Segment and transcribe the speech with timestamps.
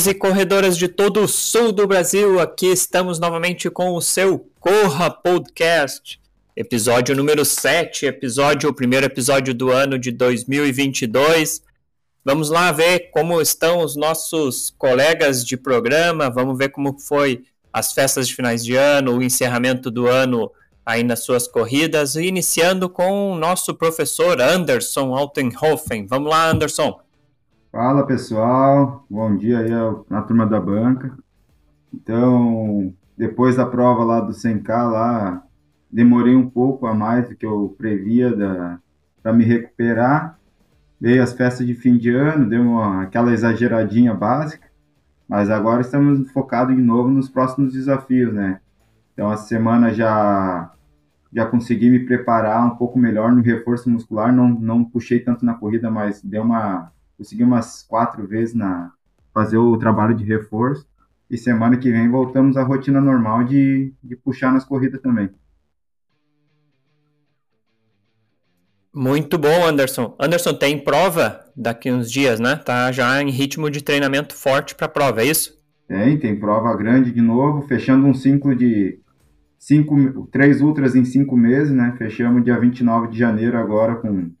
[0.00, 4.46] Corredores e corredoras de todo o sul do Brasil, aqui estamos novamente com o seu
[4.58, 6.18] Corra Podcast,
[6.56, 11.62] episódio número 7, episódio, o primeiro episódio do ano de 2022.
[12.24, 17.92] Vamos lá ver como estão os nossos colegas de programa, vamos ver como foi as
[17.92, 20.50] festas de finais de ano, o encerramento do ano
[20.86, 26.06] aí nas suas corridas, iniciando com o nosso professor Anderson Altenhofen.
[26.06, 27.00] Vamos lá, Anderson.
[27.72, 29.70] Fala pessoal, bom dia aí
[30.10, 31.16] na turma da banca.
[31.94, 35.46] Então, depois da prova lá do 100K, lá,
[35.88, 38.34] demorei um pouco a mais do que eu previa
[39.22, 40.36] para me recuperar.
[41.00, 44.66] Veio as festas de fim de ano, deu uma, aquela exageradinha básica,
[45.28, 48.60] mas agora estamos focados de novo nos próximos desafios, né?
[49.14, 50.72] Então, a semana já
[51.32, 55.54] já consegui me preparar um pouco melhor no reforço muscular, não, não puxei tanto na
[55.54, 58.92] corrida, mas deu uma consegui umas quatro vezes na
[59.34, 60.88] fazer o trabalho de reforço.
[61.30, 65.28] E semana que vem voltamos à rotina normal de, de puxar nas corridas também.
[68.92, 70.16] Muito bom, Anderson.
[70.18, 72.56] Anderson, tem prova daqui uns dias, né?
[72.56, 75.60] Tá já em ritmo de treinamento forte para a prova, é isso?
[75.86, 78.98] Tem, tem prova grande de novo, fechando um ciclo de
[79.58, 81.94] cinco, três ultras em cinco meses, né?
[81.98, 84.32] Fechamos dia 29 de janeiro agora com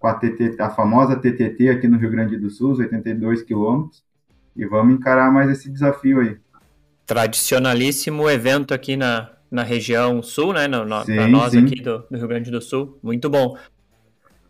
[0.00, 4.02] com a, TT, a famosa TTT aqui no Rio Grande do Sul, 82 quilômetros,
[4.56, 6.38] e vamos encarar mais esse desafio aí.
[7.06, 10.66] Tradicionalíssimo evento aqui na, na região sul, né?
[10.68, 11.64] Para nós sim.
[11.64, 12.98] aqui do, do, Rio Grande do Sul.
[13.02, 13.56] Muito bom.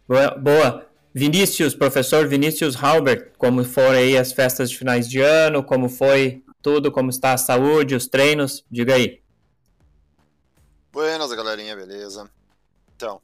[0.07, 0.31] Boa.
[0.39, 0.87] boa.
[1.13, 6.45] Vinícius, professor Vinícius Halbert, como foram aí as festas de finais de ano, como foi
[6.63, 9.21] tudo, como está a saúde, os treinos, diga aí.
[10.93, 12.31] Buenas, galerinha, beleza?
[12.95, 13.21] Então,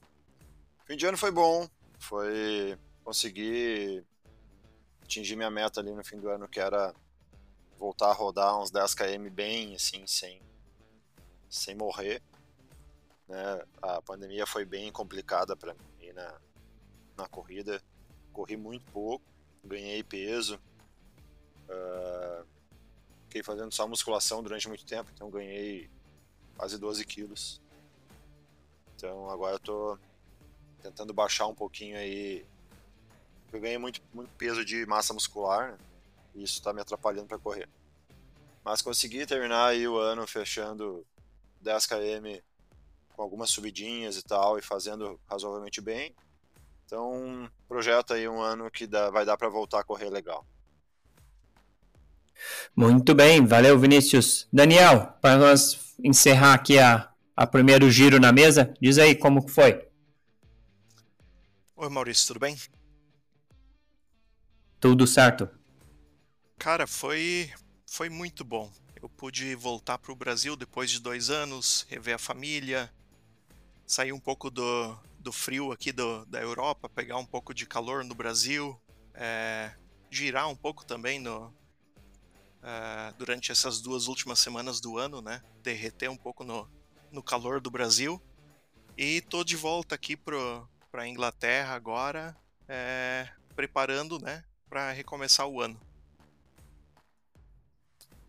[0.85, 1.69] fim de ano foi bom,
[2.07, 4.05] foi conseguir
[5.03, 6.95] atingir minha meta ali no fim do ano, que era
[7.79, 10.41] voltar a rodar uns 10 km bem, assim, sem,
[11.49, 12.23] sem morrer.
[13.29, 13.65] Né?
[13.83, 16.41] A pandemia foi bem complicada para mim na,
[17.17, 17.83] na corrida.
[18.33, 19.25] Corri muito pouco,
[19.65, 20.61] ganhei peso.
[21.69, 22.47] Uh,
[23.25, 25.91] fiquei fazendo só musculação durante muito tempo, então ganhei
[26.57, 27.61] quase 12 quilos.
[28.95, 29.99] Então agora eu tô
[30.87, 32.45] tentando baixar um pouquinho aí.
[33.53, 35.79] Eu ganhei muito, muito peso de massa muscular, né?
[36.35, 37.69] E isso está me atrapalhando para correr.
[38.65, 41.05] Mas consegui terminar aí o ano fechando
[41.61, 42.41] 10 km
[43.15, 46.15] com algumas subidinhas e tal e fazendo razoavelmente bem.
[46.85, 50.47] Então, projeto aí um ano que dá, vai dar para voltar a correr legal.
[52.77, 54.47] Muito bem, valeu Vinícius.
[54.53, 59.86] Daniel, para nós encerrar aqui a, a primeiro giro na mesa, diz aí como foi.
[61.79, 62.57] Oi, Maurício, tudo bem?
[64.81, 65.51] Tudo certo.
[66.59, 67.53] Cara, foi,
[67.87, 68.73] foi muito bom.
[69.03, 72.91] Eu pude voltar para o Brasil depois de dois anos, rever a família,
[73.87, 78.03] sair um pouco do, do frio aqui do, da Europa, pegar um pouco de calor
[78.03, 78.81] no Brasil,
[79.13, 79.71] é,
[80.11, 81.53] girar um pouco também no,
[82.63, 85.43] é, durante essas duas últimas semanas do ano, né?
[85.63, 86.67] Derreter um pouco no,
[87.13, 88.19] no calor do Brasil.
[88.97, 92.35] E tô de volta aqui pro, para a Inglaterra agora,
[92.67, 95.79] é, preparando, né, para recomeçar o ano.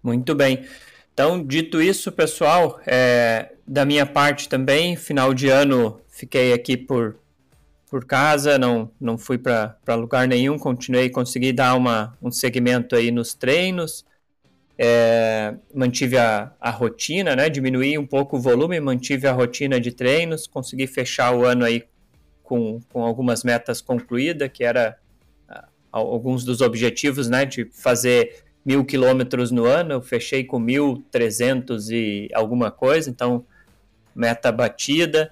[0.03, 0.67] Muito bem.
[1.13, 7.17] Então, dito isso, pessoal, é, da minha parte também, final de ano fiquei aqui por,
[7.89, 13.11] por casa, não, não fui para lugar nenhum, continuei, consegui dar uma, um segmento aí
[13.11, 14.05] nos treinos,
[14.77, 19.93] é, mantive a, a rotina, né, diminuí um pouco o volume, mantive a rotina de
[19.93, 21.87] treinos, consegui fechar o ano aí
[22.47, 24.97] com, com algumas metas concluídas, que era
[25.49, 31.03] uh, alguns dos objetivos, né, de fazer mil quilômetros no ano, eu fechei com mil
[31.11, 33.45] trezentos e alguma coisa, então
[34.15, 35.31] meta batida.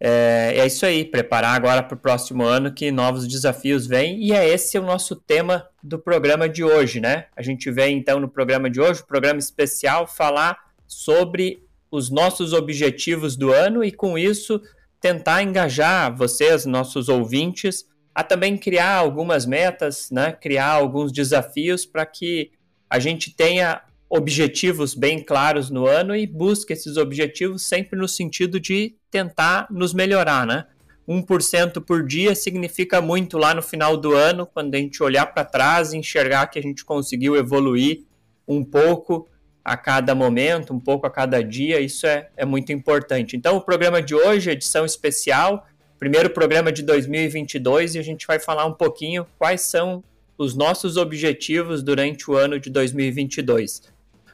[0.00, 4.32] É, é isso aí, preparar agora para o próximo ano que novos desafios vêm e
[4.32, 7.26] é esse o nosso tema do programa de hoje, né?
[7.36, 13.36] A gente vem então no programa de hoje, programa especial, falar sobre os nossos objetivos
[13.36, 14.60] do ano e com isso
[15.00, 20.32] tentar engajar vocês, nossos ouvintes, a também criar algumas metas, né?
[20.32, 22.50] criar alguns desafios para que
[22.88, 28.58] a gente tenha objetivos bem claros no ano e busque esses objetivos sempre no sentido
[28.58, 30.66] de tentar nos melhorar, né?
[31.08, 35.44] 1% por dia significa muito lá no final do ano, quando a gente olhar para
[35.44, 38.04] trás e enxergar que a gente conseguiu evoluir
[38.46, 39.28] um pouco
[39.64, 43.36] a cada momento, um pouco a cada dia, isso é, é muito importante.
[43.36, 45.66] Então, o programa de hoje, edição especial,
[45.98, 50.02] primeiro programa de 2022, e a gente vai falar um pouquinho quais são
[50.38, 53.82] os nossos objetivos durante o ano de 2022.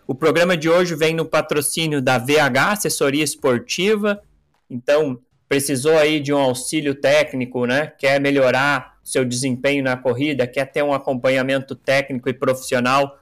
[0.07, 4.23] O programa de hoje vem no patrocínio da VH Assessoria Esportiva.
[4.71, 5.19] Então,
[5.49, 7.93] precisou aí de um auxílio técnico, né?
[7.99, 13.19] Quer melhorar seu desempenho na corrida, quer ter um acompanhamento técnico e profissional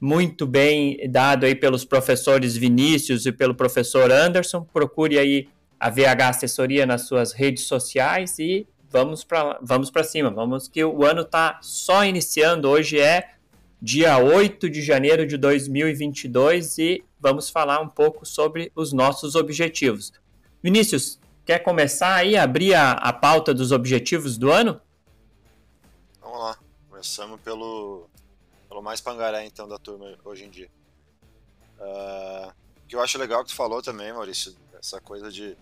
[0.00, 4.62] muito bem dado aí pelos professores Vinícius e pelo professor Anderson.
[4.62, 5.48] Procure aí
[5.78, 10.30] a VH Assessoria nas suas redes sociais e vamos para vamos cima.
[10.30, 12.68] Vamos que o ano está só iniciando.
[12.68, 13.30] Hoje é
[13.80, 20.12] dia 8 de janeiro de 2022 e vamos falar um pouco sobre os nossos objetivos.
[20.62, 24.80] Vinícius, quer começar aí, abrir a, a pauta dos objetivos do ano?
[26.20, 26.58] Vamos lá.
[26.88, 28.08] Começamos pelo
[28.76, 30.70] pelo mais pangaré, então, da turma hoje em dia.
[31.78, 32.52] Uh,
[32.86, 35.56] que eu acho legal que tu falou também, Maurício, essa coisa de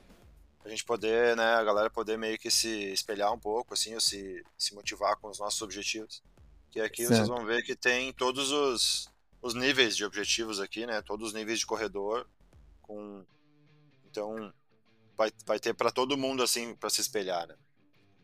[0.65, 4.01] a gente poder, né, a galera poder meio que se espelhar um pouco, assim, ou
[4.01, 6.23] se, se motivar com os nossos objetivos.
[6.73, 7.15] Que aqui certo.
[7.15, 9.09] vocês vão ver que tem todos os,
[9.41, 12.27] os níveis de objetivos aqui, né, todos os níveis de corredor,
[12.83, 13.25] com
[14.11, 14.53] então
[15.17, 17.55] vai, vai ter para todo mundo, assim, para se espelhar, né.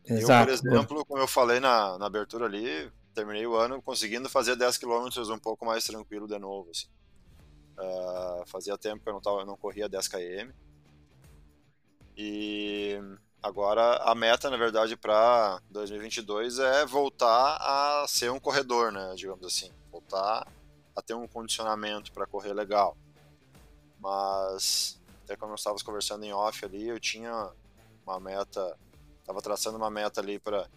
[0.03, 0.51] Exato.
[0.51, 4.55] Eu, por exemplo, como eu falei na, na abertura ali, terminei o ano conseguindo fazer
[4.55, 6.69] 10 km um pouco mais tranquilo de novo.
[6.71, 6.87] Assim.
[7.77, 10.51] Uh, fazia tempo que eu não, tava, eu não corria 10 km.
[12.15, 12.99] E
[13.41, 19.45] agora a meta, na verdade, para 2022 é voltar a ser um corredor, né, digamos
[19.45, 19.71] assim.
[19.91, 20.47] Voltar
[20.95, 22.95] a ter um condicionamento para correr legal.
[23.99, 27.51] Mas, até quando nós estávamos conversando em off ali, eu tinha
[28.05, 28.77] uma meta,
[29.19, 30.67] estava traçando uma meta ali para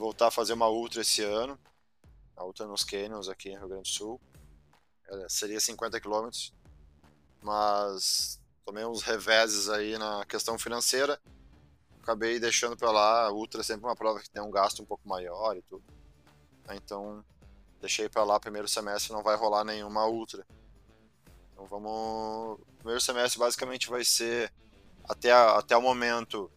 [0.00, 1.58] voltar a fazer uma ultra esse ano,
[2.34, 4.18] a ultra nos Canyons aqui em Rio Grande do Sul.
[5.06, 6.30] É, seria 50 km,
[7.42, 11.20] mas tomei uns reveses aí na questão financeira.
[12.02, 13.26] Acabei deixando para lá.
[13.26, 15.84] A ultra é sempre uma prova que tem um gasto um pouco maior e tudo.
[16.70, 17.22] Então
[17.78, 18.40] deixei para lá.
[18.40, 20.46] Primeiro semestre não vai rolar nenhuma ultra.
[21.52, 22.58] Então vamos.
[22.78, 24.50] Primeiro semestre basicamente vai ser
[25.04, 26.50] até, a, até o momento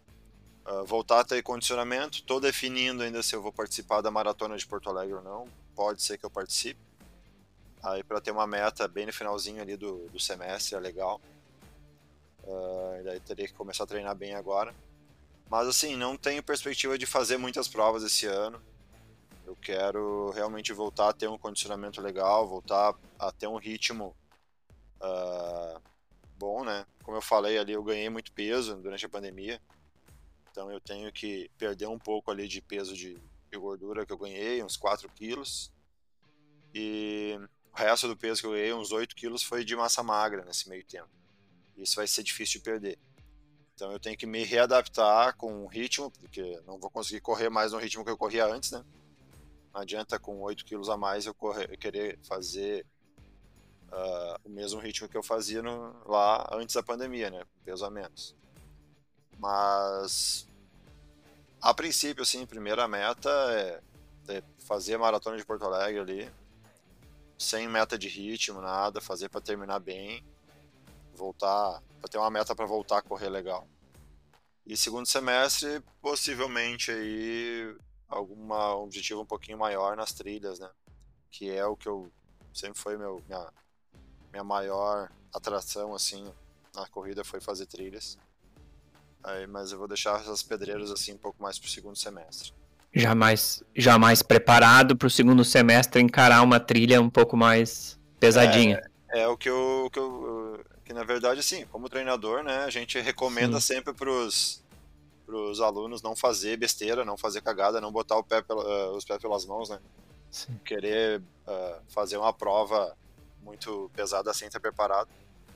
[0.65, 2.19] uh, voltar a ter condicionamento.
[2.19, 5.47] Estou definindo ainda se eu vou participar da maratona de Porto Alegre ou não.
[5.75, 6.79] Pode ser que eu participe.
[7.81, 11.19] Aí para ter uma meta bem no finalzinho ali do, do semestre é legal.
[12.43, 14.73] Uh, daí teria que começar a treinar bem agora.
[15.49, 18.61] Mas assim, não tenho perspectiva de fazer muitas provas esse ano.
[19.45, 24.15] Eu quero realmente voltar a ter um condicionamento legal, voltar a ter um ritmo
[25.01, 25.81] uh,
[26.37, 26.85] bom, né?
[27.03, 29.61] Como eu falei ali, eu ganhei muito peso durante a pandemia.
[30.53, 33.15] Então eu tenho que perder um pouco ali de peso de,
[33.51, 35.73] de gordura que eu ganhei, uns 4 quilos.
[36.75, 37.39] E
[37.73, 40.69] o resto do peso que eu ganhei, uns 8 quilos, foi de massa magra nesse
[40.69, 41.09] meio tempo.
[41.75, 42.99] Isso vai ser difícil de perder.
[43.73, 47.71] Então eu tenho que me readaptar com o ritmo, porque não vou conseguir correr mais
[47.71, 48.85] no ritmo que eu corria antes, né?
[49.73, 52.85] Não adianta com 8 quilos a mais eu, correr, eu querer fazer
[53.91, 57.43] uh, o mesmo ritmo que eu fazia no, lá antes da pandemia, né?
[57.65, 58.35] Peso a menos.
[59.39, 60.47] Mas
[61.63, 63.81] a princípio, assim, primeira meta é,
[64.27, 66.31] é fazer a maratona de Porto Alegre ali,
[67.37, 70.21] sem meta de ritmo, nada, fazer para terminar bem,
[71.15, 73.65] voltar, para ter uma meta para voltar a correr legal.
[74.65, 77.73] E segundo semestre, possivelmente aí
[78.09, 80.69] alguma objetivo um pouquinho maior nas trilhas, né?
[81.31, 82.11] Que é o que eu
[82.53, 83.53] sempre foi meu minha,
[84.31, 86.29] minha maior atração assim
[86.75, 88.17] na corrida foi fazer trilhas.
[89.23, 92.51] Aí, mas eu vou deixar essas pedreiras assim um pouco mais para o segundo semestre.
[92.93, 98.81] Jamais, jamais preparado para o segundo semestre encarar uma trilha um pouco mais pesadinha.
[99.09, 102.69] É, é o que eu, que eu, que na verdade assim, como treinador, né, a
[102.69, 103.75] gente recomenda Sim.
[103.75, 104.63] sempre para os
[105.27, 109.05] os alunos não fazer besteira, não fazer cagada, não botar o pé pela, uh, os
[109.05, 109.79] pés pelas mãos, né?
[110.29, 110.59] Sim.
[110.65, 112.95] Querer uh, fazer uma prova
[113.41, 115.07] muito pesada sem estar preparado.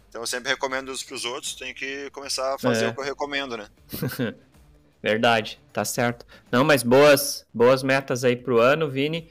[0.10, 2.88] Então eu sempre recomendo isso para os outros, tem que começar a fazer é.
[2.90, 3.68] o que eu recomendo, né?
[5.02, 6.26] Verdade, tá certo.
[6.52, 9.30] Não, mas boas, boas metas aí pro ano, Vini.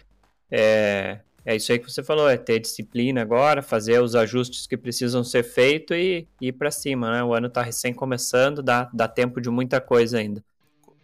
[0.50, 4.76] É, é isso aí que você falou, é ter disciplina agora, fazer os ajustes que
[4.76, 7.22] precisam ser feitos e, e ir para cima, né?
[7.22, 10.42] O ano tá recém começando, dá, dá tempo de muita coisa ainda.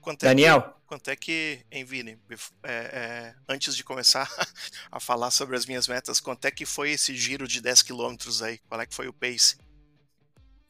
[0.03, 0.63] Quanto é Daniel?
[0.63, 2.19] Que, quanto é que, em Vini,
[2.65, 4.29] é, é, antes de começar
[4.91, 8.17] a falar sobre as minhas metas, quanto é que foi esse giro de 10 km
[8.43, 8.59] aí?
[8.59, 9.57] Qual é que foi o pace?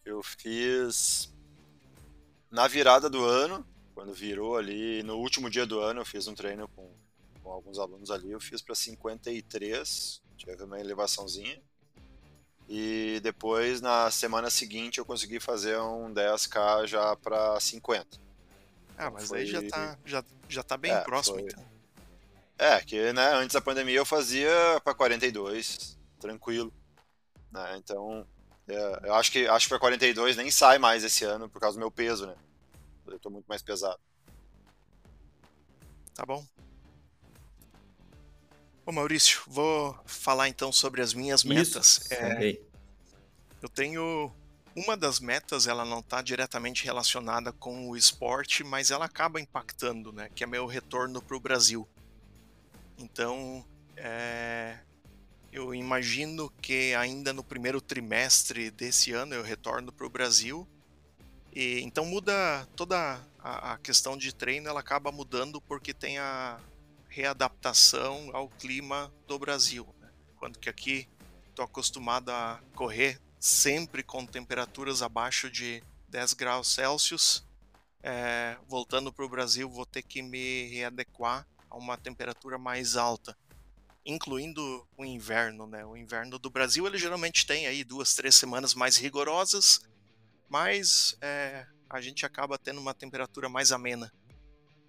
[0.04, 1.32] Eu fiz
[2.50, 6.34] na virada do ano, quando virou ali, no último dia do ano, eu fiz um
[6.34, 6.90] treino com,
[7.42, 11.58] com alguns alunos ali, eu fiz para 53, tive uma elevaçãozinha.
[12.68, 18.21] E depois, na semana seguinte, eu consegui fazer um 10k já para 50.
[19.02, 19.40] Ah, mas foi...
[19.40, 21.44] aí já tá, já, já tá bem é, próximo, foi...
[21.44, 21.64] então.
[22.58, 24.48] É, que né, antes da pandemia eu fazia
[24.84, 26.72] para 42, tranquilo.
[27.50, 27.76] Né?
[27.78, 28.24] Então,
[28.68, 31.76] é, eu acho que acho que para 42 nem sai mais esse ano por causa
[31.76, 32.36] do meu peso, né?
[33.06, 34.00] Eu tô muito mais pesado.
[36.14, 36.46] Tá bom.
[38.86, 41.98] Ô Maurício, vou falar então sobre as minhas metas.
[41.98, 42.58] Isso, é,
[43.60, 44.32] eu tenho
[44.74, 50.12] uma das metas, ela não está diretamente relacionada com o esporte, mas ela acaba impactando,
[50.12, 50.30] né?
[50.34, 51.86] Que é meu retorno para o Brasil.
[52.98, 53.64] Então,
[53.96, 54.78] é,
[55.52, 60.66] eu imagino que ainda no primeiro trimestre desse ano eu retorno para o Brasil.
[61.54, 66.58] E então muda toda a, a, questão de treino, ela acaba mudando porque tem a
[67.10, 69.86] readaptação ao clima do Brasil.
[70.00, 70.08] Né?
[70.36, 71.06] Quando que aqui
[71.50, 77.44] estou acostumado a correr sempre com temperaturas abaixo de 10 graus Celsius.
[78.00, 83.36] É, voltando para o Brasil, vou ter que me readequar a uma temperatura mais alta,
[84.06, 85.66] incluindo o inverno.
[85.66, 85.84] Né?
[85.84, 89.80] O inverno do Brasil ele geralmente tem aí duas, três semanas mais rigorosas,
[90.48, 94.12] mas é, a gente acaba tendo uma temperatura mais amena.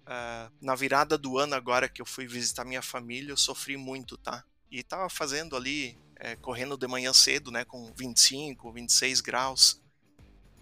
[0.04, 4.18] Uh, na virada do ano agora que eu fui visitar minha família, eu sofri muito,
[4.18, 4.44] tá?
[4.70, 9.80] E tava fazendo ali é, correndo de manhã cedo, né, com 25, 26 graus,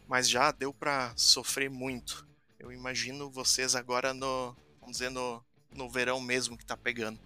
[0.08, 2.26] mas já deu para sofrer muito.
[2.58, 7.18] Eu imagino vocês agora no, vamos dizer, no, no verão mesmo que está pegando.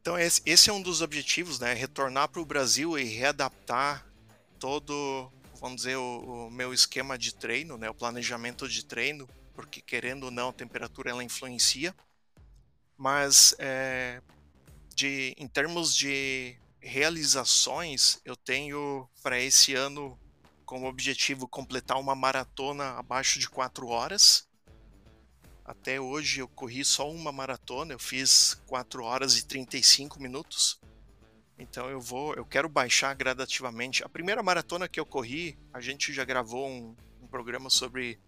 [0.00, 4.06] Então esse, esse, é um dos objetivos, né, retornar para o Brasil e readaptar
[4.58, 5.30] todo,
[5.60, 10.24] vamos dizer, o, o, meu esquema de treino, né, o planejamento de treino, porque querendo
[10.24, 11.94] ou não a temperatura ela influencia,
[12.96, 14.22] mas é,
[14.94, 16.56] de, em termos de
[16.88, 20.18] realizações, eu tenho para esse ano
[20.64, 24.48] como objetivo completar uma maratona abaixo de 4 horas.
[25.64, 30.80] Até hoje eu corri só uma maratona, eu fiz 4 horas e 35 minutos.
[31.58, 34.02] Então eu vou, eu quero baixar gradativamente.
[34.02, 38.18] A primeira maratona que eu corri, a gente já gravou um, um programa sobre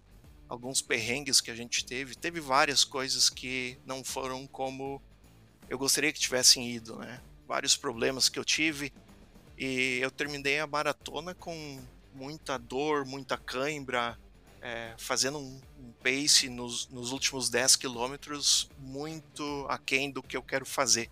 [0.49, 2.15] alguns perrengues que a gente teve.
[2.15, 5.01] Teve várias coisas que não foram como
[5.69, 7.23] eu gostaria que tivessem ido, né?
[7.51, 8.93] Vários problemas que eu tive.
[9.59, 11.83] E eu terminei a maratona com
[12.15, 14.17] muita dor, muita cãibra,
[14.63, 20.43] é, fazendo um, um pace nos, nos, últimos 10 quilômetros muito aquém do que eu
[20.45, 21.11] quero fazer.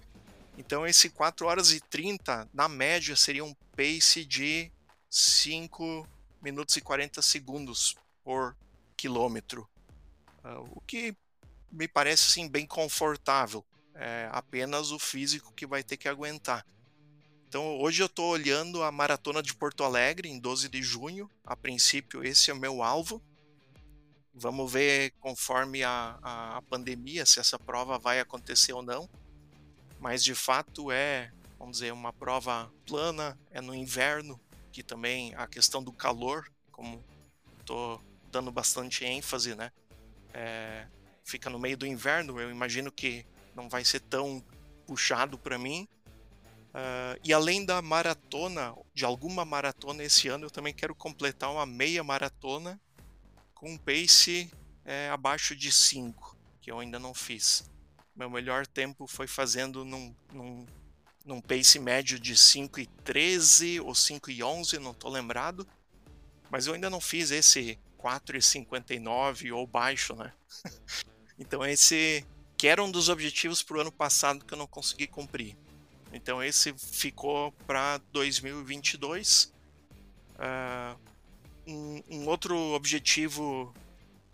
[0.56, 4.70] Então esse 4 horas e 30, na média, seria um pace de
[5.10, 6.06] 5
[6.40, 8.56] minutos e 40 segundos por
[8.96, 9.68] quilômetro.
[10.44, 11.16] Uh, o que
[11.72, 13.64] me parece assim, bem confortável
[13.98, 16.64] é apenas o físico que vai ter que aguentar.
[17.48, 21.30] Então hoje eu estou olhando a maratona de Porto Alegre em 12 de junho.
[21.44, 23.22] A princípio esse é o meu alvo.
[24.32, 29.08] Vamos ver conforme a, a, a pandemia se essa prova vai acontecer ou não.
[29.98, 34.40] Mas de fato é, vamos dizer, uma prova plana, é no inverno,
[34.70, 37.04] que também a questão do calor, como
[37.58, 38.00] estou
[38.30, 39.72] dando bastante ênfase, né?
[40.32, 40.86] É,
[41.24, 43.26] fica no meio do inverno, eu imagino que
[43.58, 44.42] não vai ser tão
[44.86, 45.88] puxado para mim.
[46.68, 51.66] Uh, e além da maratona, de alguma maratona esse ano, eu também quero completar uma
[51.66, 52.80] meia maratona
[53.52, 54.50] com um pace
[54.84, 57.68] é, abaixo de 5, que eu ainda não fiz.
[58.14, 60.66] Meu melhor tempo foi fazendo num, num,
[61.24, 65.66] num pace médio de 5 e 13 ou 5 e 11, não estou lembrado.
[66.48, 70.32] Mas eu ainda não fiz esse 4 e 59 ou baixo, né?
[71.38, 72.24] então esse
[72.58, 75.56] que era um dos objetivos para o ano passado que eu não consegui cumprir.
[76.12, 79.54] Então esse ficou para 2022.
[80.34, 80.98] Uh,
[81.66, 83.72] um, um, outro objetivo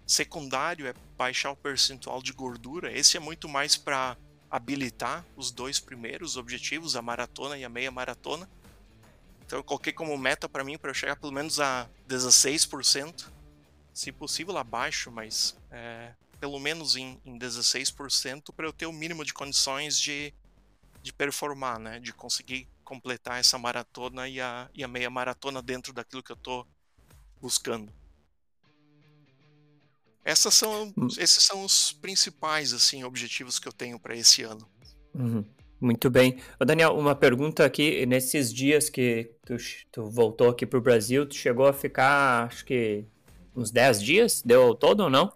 [0.06, 2.90] secundário é baixar o percentual de gordura.
[2.90, 4.16] Esse é muito mais para
[4.50, 8.48] habilitar os dois primeiros objetivos, a maratona e a meia maratona.
[9.44, 13.26] Então eu coloquei como meta para mim para eu chegar pelo menos a 16%,
[13.92, 19.24] se possível abaixo, mas é, pelo menos em, em 16% para eu ter o mínimo
[19.24, 20.32] de condições de,
[21.02, 21.98] de performar, né?
[21.98, 26.36] De conseguir completar essa maratona e a, e a meia maratona dentro daquilo que eu
[26.36, 26.66] estou
[27.40, 27.92] buscando.
[30.24, 31.08] Essas são, hum.
[31.18, 34.66] esses são os principais assim objetivos que eu tenho para esse ano.
[35.14, 35.44] Uhum.
[35.80, 36.40] Muito bem.
[36.58, 38.06] Ô Daniel, uma pergunta aqui.
[38.06, 39.56] Nesses dias que tu,
[39.92, 43.04] tu voltou aqui para o Brasil, tu chegou a ficar, acho que
[43.54, 44.42] uns 10 dias?
[44.42, 45.30] Deu todo ou não?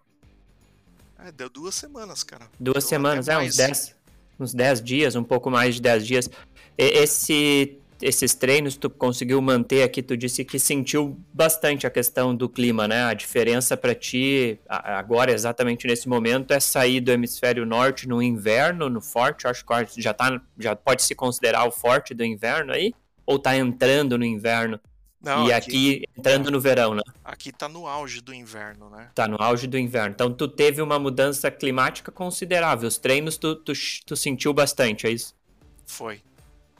[1.19, 2.49] É, deu duas semanas, cara.
[2.59, 3.99] Duas deu semanas, é, uns 10
[4.39, 6.31] uns 10 dias, um pouco mais de 10 dias.
[6.77, 10.03] Esse esses treinos tu conseguiu manter aqui?
[10.03, 13.03] Tu disse que sentiu bastante a questão do clima, né?
[13.03, 18.89] A diferença para ti agora, exatamente nesse momento, é sair do hemisfério norte no inverno,
[18.89, 19.49] no forte.
[19.49, 22.95] Acho que já, tá, já pode se considerar o forte do inverno aí?
[23.27, 24.79] Ou tá entrando no inverno?
[25.21, 27.03] Não, e aqui, aqui entrando no verão, né?
[27.25, 29.11] Aqui tá no auge do inverno, né?
[29.15, 30.15] Tá no auge do inverno.
[30.15, 32.89] Então tu teve uma mudança climática considerável.
[32.89, 33.73] Os treinos tu, tu,
[34.07, 35.35] tu sentiu bastante, é isso?
[35.87, 36.23] Foi.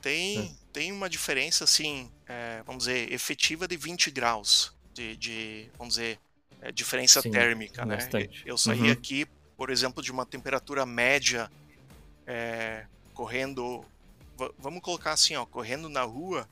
[0.01, 0.55] Tem, hum.
[0.71, 6.19] tem uma diferença, assim, é, vamos dizer, efetiva de 20 graus de, de vamos dizer,
[6.61, 7.95] é, diferença Sim, térmica, né?
[7.95, 8.39] bastante.
[8.39, 8.43] né?
[8.45, 8.91] Eu saí uhum.
[8.91, 9.25] aqui,
[9.57, 11.49] por exemplo, de uma temperatura média
[12.27, 13.83] é, correndo,
[14.57, 16.47] vamos colocar assim, ó, correndo na rua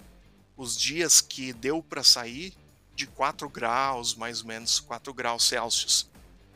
[0.57, 2.53] os dias que deu para sair
[2.95, 6.09] de 4 graus, mais ou menos 4 graus Celsius.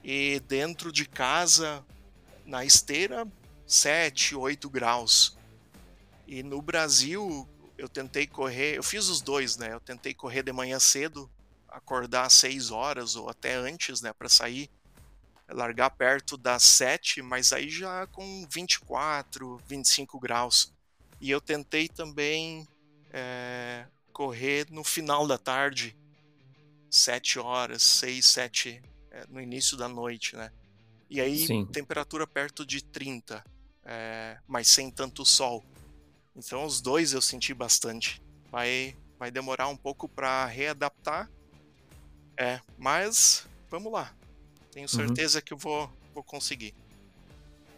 [0.04, 1.86] E dentro de casa,
[2.44, 3.28] na esteira,
[3.68, 5.38] 7, 8 graus.
[6.26, 9.72] E no Brasil, eu tentei correr, eu fiz os dois, né?
[9.72, 11.30] Eu tentei correr de manhã cedo,
[11.70, 14.70] acordar às 6 horas ou até antes, né, para sair,
[15.48, 20.74] largar perto das 7, mas aí já com 24, 25 graus.
[21.20, 22.68] E eu tentei também
[23.12, 25.96] é, correr no final da tarde,
[26.90, 30.52] 7 horas, 6, 7, é, no início da noite, né?
[31.10, 31.66] E aí, Sim.
[31.66, 33.44] temperatura perto de 30,
[33.84, 35.64] é, mas sem tanto sol.
[36.36, 38.22] Então, os dois eu senti bastante.
[38.50, 41.30] Vai, vai demorar um pouco para readaptar.
[42.38, 44.14] É, mas vamos lá.
[44.72, 44.88] Tenho uhum.
[45.08, 45.44] certeza uhum.
[45.44, 46.74] que eu vou, vou conseguir.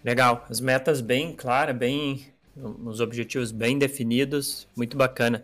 [0.03, 0.45] Legal.
[0.49, 5.43] As metas bem claras, bem uns objetivos bem definidos, muito bacana.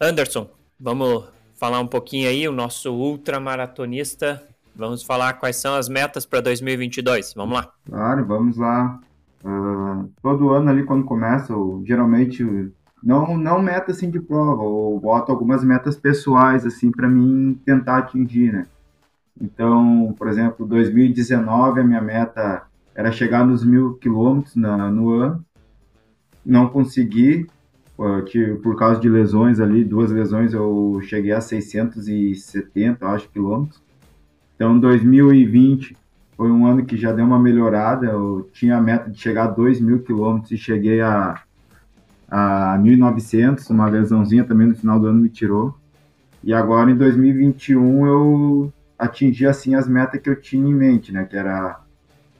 [0.00, 0.48] Anderson,
[0.78, 1.24] vamos
[1.54, 4.42] falar um pouquinho aí, o nosso ultramaratonista.
[4.74, 7.32] Vamos falar quais são as metas para 2022.
[7.34, 7.72] Vamos lá.
[7.88, 9.00] Claro, vamos lá.
[9.42, 12.44] Uh, todo ano ali quando começa, eu, geralmente
[13.02, 17.98] não não meta assim de prova, eu boto algumas metas pessoais assim para mim tentar
[17.98, 18.66] atingir, né?
[19.40, 22.62] Então, por exemplo, 2019 a minha meta
[22.94, 25.44] era chegar nos mil quilômetros no ano
[26.46, 27.46] não consegui,
[28.26, 33.82] que por causa de lesões ali, duas lesões, eu cheguei a 670, acho, quilômetros.
[34.54, 35.96] Então, 2020
[36.36, 38.06] foi um ano que já deu uma melhorada.
[38.06, 41.40] Eu tinha a meta de chegar a 2 mil quilômetros e cheguei a,
[42.30, 43.68] a 1.900.
[43.70, 45.74] Uma lesãozinha também no final do ano me tirou.
[46.44, 51.24] E agora, em 2021, eu atingi, assim, as metas que eu tinha em mente, né?
[51.24, 51.80] Que era,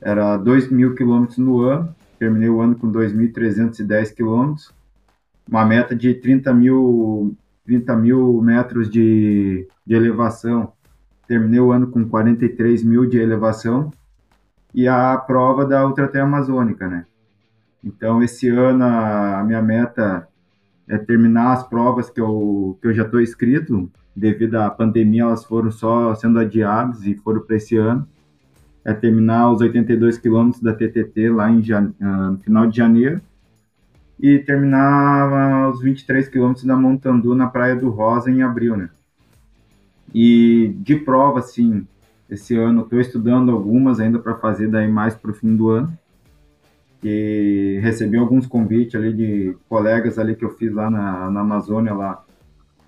[0.00, 4.74] era 2 mil quilômetros no ano terminei o ano com 2.310 quilômetros,
[5.48, 10.72] uma meta de 30 mil, 30 mil metros de, de elevação,
[11.26, 13.90] terminei o ano com 43 mil de elevação,
[14.74, 17.06] e a prova da Ultratrail Amazônica, né?
[17.82, 20.28] Então, esse ano, a minha meta
[20.88, 25.44] é terminar as provas que eu, que eu já estou inscrito, devido à pandemia, elas
[25.44, 28.06] foram só sendo adiadas e foram para esse ano
[28.86, 31.60] é terminar os 82 quilômetros da TTT lá em
[31.98, 33.20] no final de janeiro
[34.18, 38.88] e terminar os 23 quilômetros da Montandu na Praia do Rosa em abril, né?
[40.14, 41.84] E de prova, assim,
[42.30, 45.92] esse ano estou estudando algumas ainda para fazer daí mais para o fim do ano.
[47.02, 51.92] E recebi alguns convites ali de colegas ali que eu fiz lá na, na Amazônia
[51.92, 52.24] lá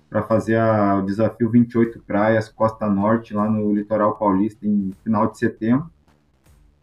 [0.09, 5.29] para fazer a, o desafio 28 praias Costa Norte lá no litoral paulista em final
[5.31, 5.89] de setembro.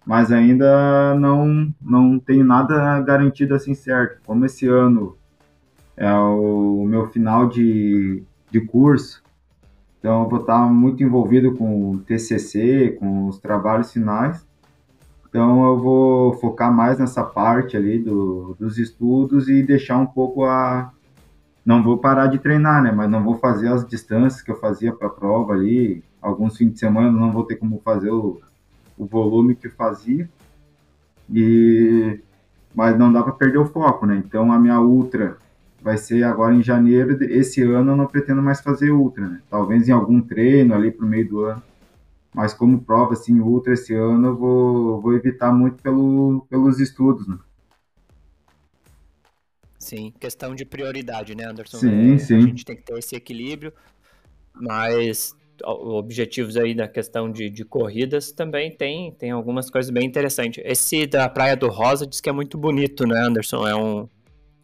[0.04, 4.20] Mas ainda não não tenho nada garantido assim certo.
[4.24, 5.16] Como esse ano
[5.96, 9.22] é o meu final de, de curso,
[9.98, 14.46] então eu vou estar muito envolvido com o TCC, com os trabalhos finais.
[15.28, 20.44] Então eu vou focar mais nessa parte ali do, dos estudos e deixar um pouco
[20.44, 20.92] a,
[21.66, 22.92] não vou parar de treinar, né?
[22.92, 26.04] Mas não vou fazer as distâncias que eu fazia para a prova ali.
[26.22, 28.40] Alguns fins de semana não vou ter como fazer o,
[28.96, 30.30] o volume que eu fazia.
[31.28, 32.20] E
[32.72, 34.22] mas não dá para perder o foco, né?
[34.24, 35.38] Então a minha ultra
[35.82, 37.16] vai ser agora em janeiro.
[37.24, 39.40] Esse ano eu não pretendo mais fazer ultra, né?
[39.50, 41.62] Talvez em algum treino ali pro meio do ano.
[42.32, 47.26] Mas como prova assim ultra esse ano eu vou, vou evitar muito pelo, pelos estudos,
[47.26, 47.38] né?
[49.86, 51.76] Sim, questão de prioridade, né, Anderson?
[51.76, 52.38] Sim, é, sim.
[52.38, 53.72] A gente tem que ter esse equilíbrio,
[54.52, 55.32] mas
[55.64, 60.60] objetivos aí da questão de, de corridas também tem, tem algumas coisas bem interessantes.
[60.66, 63.64] Esse da Praia do Rosa diz que é muito bonito, né, Anderson?
[63.64, 64.08] É um.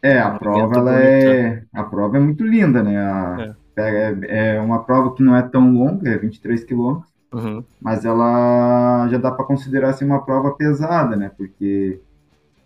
[0.02, 1.50] É, a um prova ela é.
[1.50, 1.64] Né?
[1.72, 2.98] A prova é muito linda, né?
[2.98, 4.16] A, é.
[4.26, 4.56] é.
[4.56, 7.08] é uma prova que não é tão longa, é 23 quilômetros.
[7.32, 7.62] Uhum.
[7.80, 11.30] Mas ela já dá para considerar assim, uma prova pesada, né?
[11.36, 12.00] Porque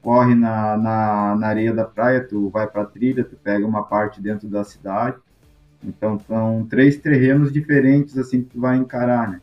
[0.06, 4.22] corre na, na, na areia da praia, tu vai para trilha, tu pega uma parte
[4.22, 5.16] dentro da cidade.
[5.82, 9.40] Então são três terrenos diferentes assim que tu vai encarar, né?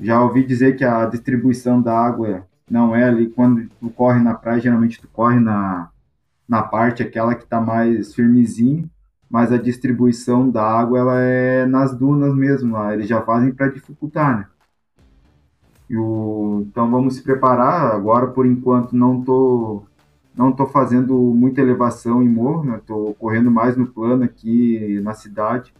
[0.00, 4.34] Já ouvi dizer que a distribuição da água não é ali quando tu corre na
[4.34, 5.90] praia, geralmente tu corre na,
[6.48, 8.90] na parte aquela que está mais firmezinho,
[9.30, 12.94] mas a distribuição da água ela é nas dunas mesmo, lá.
[12.94, 14.46] eles já fazem para dificultar, né?
[15.92, 17.94] O, então vamos se preparar.
[17.94, 19.82] Agora, por enquanto, não tô
[20.34, 22.80] não tô fazendo muita elevação em morro, né?
[22.86, 25.74] Tô correndo mais no plano aqui na cidade,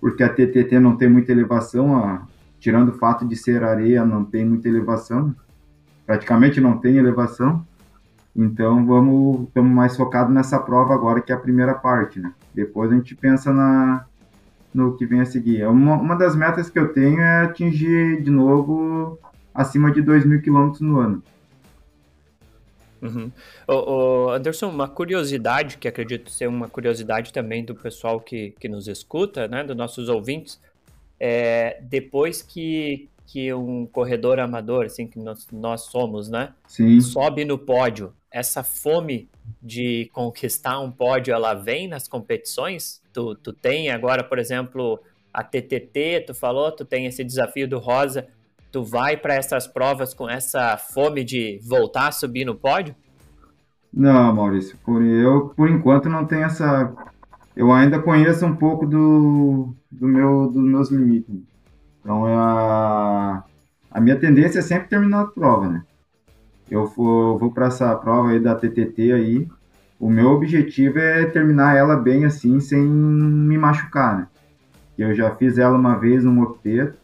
[0.00, 2.22] porque a TTT não tem muita elevação, a,
[2.60, 5.34] tirando o fato de ser areia, não tem muita elevação,
[6.06, 7.66] praticamente não tem elevação.
[8.34, 12.32] Então vamos estamos mais focados nessa prova agora que é a primeira parte, né?
[12.54, 14.04] Depois a gente pensa na
[14.72, 15.66] no que vem a seguir.
[15.66, 19.18] Uma, uma das metas que eu tenho é atingir de novo
[19.60, 21.22] acima de 2 mil quilômetros no ano.
[23.02, 23.30] Uhum.
[23.66, 28.68] O, o, Anderson, uma curiosidade, que acredito ser uma curiosidade também do pessoal que, que
[28.68, 30.60] nos escuta, né, dos nossos ouvintes,
[31.18, 37.00] é, depois que, que um corredor amador, assim que nós, nós somos, né, Sim.
[37.00, 39.28] sobe no pódio, essa fome
[39.62, 43.02] de conquistar um pódio, ela vem nas competições?
[43.12, 45.00] Tu, tu tem agora, por exemplo,
[45.32, 48.28] a TTT, tu falou, tu tem esse desafio do Rosa,
[48.70, 52.94] tu vai para essas provas com essa fome de voltar a subir no pódio?
[53.92, 56.92] Não, Maurício, por eu por enquanto não tenho essa.
[57.56, 61.34] Eu ainda conheço um pouco do, do meu dos meus limites.
[62.00, 63.42] Então é a,
[63.90, 65.82] a minha tendência é sempre terminar a prova, né?
[66.70, 69.48] Eu vou, vou para essa prova aí da TTT aí.
[69.98, 74.28] O meu objetivo é terminar ela bem assim, sem me machucar, né?
[74.96, 77.00] Eu já fiz ela uma vez no moteto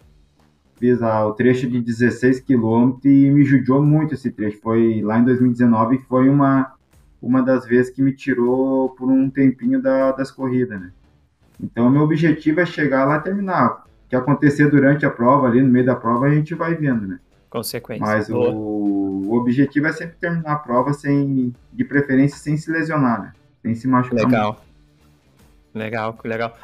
[0.78, 4.60] fiz ah, o trecho de 16 quilômetros e me judiou muito esse trecho.
[4.60, 6.74] Foi lá em 2019 foi uma,
[7.20, 10.92] uma das vezes que me tirou por um tempinho da, das corridas, né?
[11.60, 13.84] Então, meu objetivo é chegar lá e terminar.
[14.04, 17.06] O que acontecer durante a prova, ali no meio da prova, a gente vai vendo,
[17.06, 17.18] né?
[17.48, 18.04] Consequência.
[18.04, 23.22] Mas o, o, objetivo é sempre terminar a prova sem, de preferência, sem se lesionar,
[23.22, 23.32] né?
[23.62, 24.24] Sem se machucar.
[24.24, 24.52] Legal.
[24.52, 24.66] Muito.
[25.74, 26.56] Legal, legal.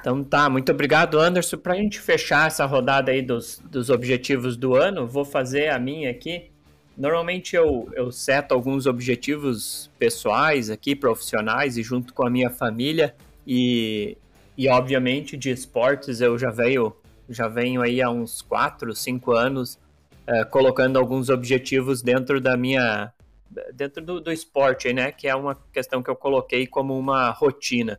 [0.00, 1.58] Então tá, muito obrigado, Anderson.
[1.58, 5.78] Para a gente fechar essa rodada aí dos, dos objetivos do ano, vou fazer a
[5.78, 6.50] minha aqui.
[6.96, 13.14] Normalmente eu, eu seto alguns objetivos pessoais aqui, profissionais, e junto com a minha família.
[13.46, 14.16] E,
[14.56, 16.92] e obviamente de esportes eu já venho,
[17.28, 19.78] já venho aí há uns 4, 5 anos
[20.28, 23.12] uh, colocando alguns objetivos dentro da minha.
[23.74, 25.10] dentro do, do esporte, né?
[25.10, 27.98] Que é uma questão que eu coloquei como uma rotina.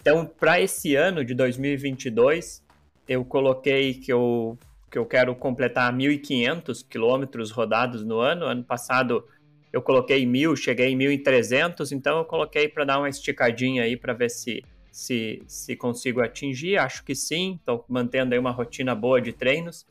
[0.00, 2.64] Então, para esse ano de 2022,
[3.06, 4.58] eu coloquei que eu,
[4.90, 8.46] que eu quero completar 1.500 quilômetros rodados no ano.
[8.46, 9.24] Ano passado
[9.72, 14.12] eu coloquei 1.000, cheguei em 1.300, então eu coloquei para dar uma esticadinha aí para
[14.14, 16.78] ver se, se, se consigo atingir.
[16.78, 19.86] Acho que sim, estou mantendo aí uma rotina boa de treinos.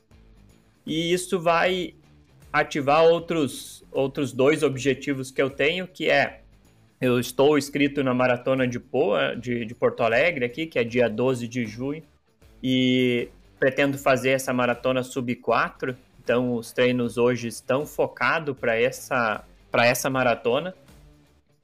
[0.85, 1.93] E isso vai
[2.51, 6.41] ativar outros, outros dois objetivos que eu tenho, que é
[7.01, 11.09] eu estou inscrito na Maratona de Poa, de, de Porto Alegre aqui, que é dia
[11.09, 12.03] 12 de junho,
[12.61, 15.95] e pretendo fazer essa maratona sub 4.
[16.21, 20.73] Então, os treinos hoje estão focados para essa, essa maratona.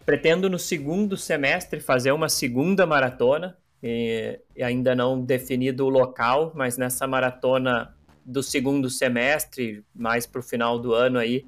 [0.05, 6.51] Pretendo no segundo semestre fazer uma segunda maratona, e, e ainda não definido o local,
[6.55, 7.93] mas nessa maratona
[8.25, 11.45] do segundo semestre, mais para o final do ano aí,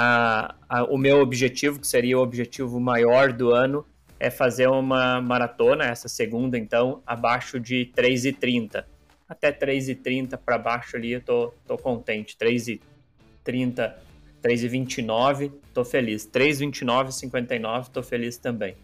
[0.00, 3.84] a, a, o meu objetivo, que seria o objetivo maior do ano,
[4.20, 8.84] é fazer uma maratona, essa segunda, então, abaixo de 3,30.
[9.28, 12.36] Até 3,30 para baixo ali eu tô, tô contente.
[12.36, 13.92] 3,30,
[14.40, 16.28] 3,29, tô feliz.
[16.28, 18.76] 3,29, 59, tô feliz também.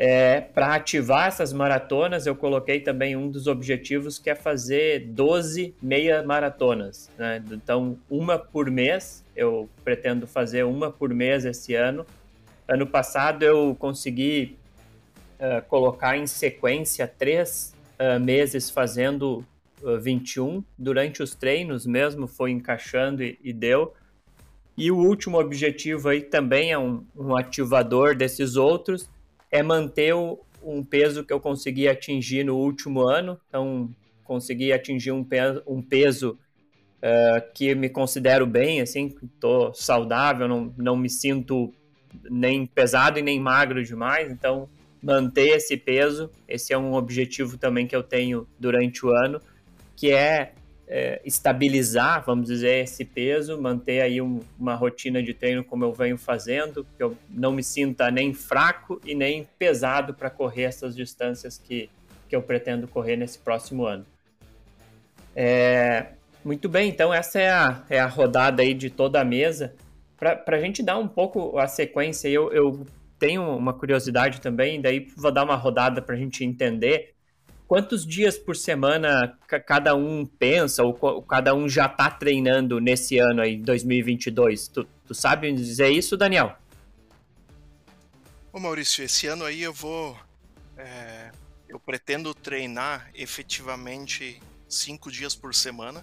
[0.00, 5.74] É, para ativar essas maratonas, eu coloquei também um dos objetivos que é fazer 12
[5.82, 7.10] meia maratonas.
[7.18, 7.42] Né?
[7.50, 12.06] Então, uma por mês, eu pretendo fazer uma por mês esse ano.
[12.68, 14.56] Ano passado eu consegui
[15.40, 19.44] uh, colocar em sequência três uh, meses fazendo
[19.82, 20.62] uh, 21.
[20.78, 23.92] Durante os treinos mesmo foi encaixando e, e deu.
[24.76, 29.10] E o último objetivo aí também é um, um ativador desses outros,
[29.50, 30.14] é manter
[30.62, 33.40] um peso que eu consegui atingir no último ano.
[33.48, 33.90] Então,
[34.24, 36.38] consegui atingir um, pe um peso
[36.98, 41.72] uh, que me considero bem, assim, estou saudável, não, não me sinto
[42.30, 44.30] nem pesado e nem magro demais.
[44.30, 44.68] Então,
[45.02, 49.40] manter esse peso, esse é um objetivo também que eu tenho durante o ano,
[49.96, 50.52] que é
[50.88, 55.92] é, estabilizar, vamos dizer, esse peso, manter aí um, uma rotina de treino como eu
[55.92, 60.96] venho fazendo, que eu não me sinta nem fraco e nem pesado para correr essas
[60.96, 61.90] distâncias que,
[62.28, 64.06] que eu pretendo correr nesse próximo ano.
[65.36, 66.06] É,
[66.42, 69.74] muito bem, então essa é a, é a rodada aí de toda a mesa.
[70.16, 72.86] Para a gente dar um pouco a sequência, eu, eu
[73.18, 77.14] tenho uma curiosidade também, daí vou dar uma rodada para a gente entender
[77.68, 83.42] quantos dias por semana cada um pensa ou cada um já está treinando nesse ano
[83.42, 84.68] aí, 2022?
[84.68, 86.56] Tu, tu sabe dizer isso, Daniel?
[88.50, 90.18] Ô Maurício, esse ano aí eu vou.
[90.78, 91.30] É,
[91.68, 96.02] eu pretendo treinar efetivamente cinco dias por semana.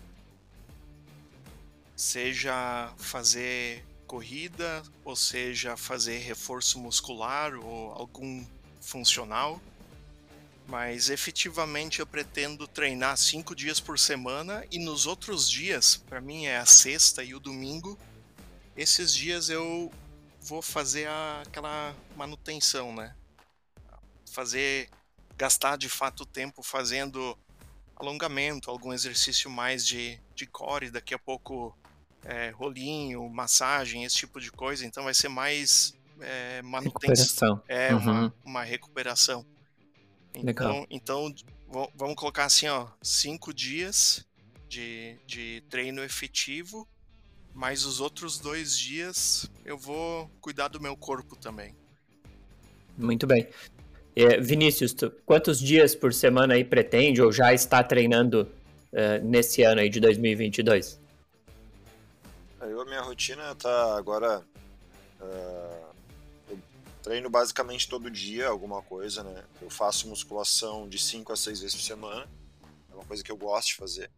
[1.96, 8.46] Seja fazer corrida, ou seja fazer reforço muscular ou algum
[8.80, 9.60] funcional
[10.68, 16.46] mas efetivamente eu pretendo treinar cinco dias por semana e nos outros dias, para mim
[16.46, 17.98] é a sexta e o domingo,
[18.76, 19.92] esses dias eu
[20.42, 23.16] vou fazer a, aquela manutenção, né?
[24.32, 24.90] Fazer,
[25.38, 27.38] gastar de fato tempo fazendo
[27.96, 31.78] alongamento, algum exercício mais de, de core, daqui a pouco
[32.24, 34.86] é, rolinho, massagem, esse tipo de coisa.
[34.86, 37.56] Então vai ser mais é, manutenção.
[37.56, 37.64] Recuperação.
[37.68, 38.02] É, uhum.
[38.02, 39.46] uma, uma recuperação.
[40.44, 41.34] Então, então
[41.96, 44.26] vamos colocar assim, ó, cinco dias
[44.68, 46.88] de, de treino efetivo,
[47.54, 51.74] mas os outros dois dias eu vou cuidar do meu corpo também.
[52.98, 53.48] Muito bem.
[54.16, 58.50] É, Vinícius, tu, quantos dias por semana aí pretende ou já está treinando
[58.94, 61.00] uh, nesse ano aí de 2022?
[62.62, 64.42] Eu, a minha rotina tá agora
[65.22, 65.85] uh,
[67.06, 69.46] treino basicamente todo dia alguma coisa, né?
[69.62, 72.28] Eu faço musculação de 5 a 6 vezes por semana.
[72.90, 74.10] É uma coisa que eu gosto de fazer.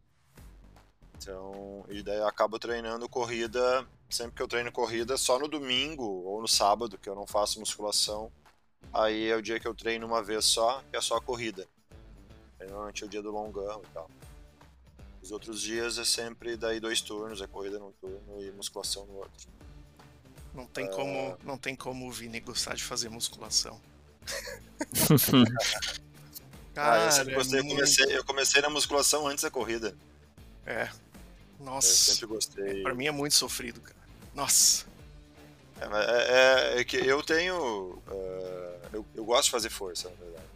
[1.18, 6.06] Então, e daí eu acabo treinando corrida, sempre que eu treino corrida, só no domingo
[6.06, 8.32] ou no sábado, que eu não faço musculação.
[8.94, 11.68] Aí é o dia que eu treino uma vez só, que é só corrida.
[12.58, 14.10] Normalmente é o dia do longão e tal.
[15.22, 19.18] Os outros dias é sempre daí dois turnos, é corrida num turno e musculação no
[19.18, 19.50] outro.
[20.58, 23.80] Não tem como, não tem como o Vini gostar de fazer musculação.
[26.74, 27.60] Cara, ah, eu sempre gostei.
[27.60, 29.96] É eu, comecei, eu comecei na musculação antes da corrida.
[30.66, 30.90] É.
[31.60, 31.88] Nossa.
[31.88, 32.82] Eu sempre gostei.
[32.82, 33.96] Pra mim é muito sofrido, cara.
[34.34, 34.88] Nossa.
[35.80, 38.02] É, é, é que eu tenho.
[38.08, 40.48] Uh, eu, eu, gosto de fazer força, na verdade.